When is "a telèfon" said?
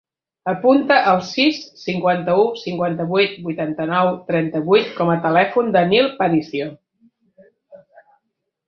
5.13-5.71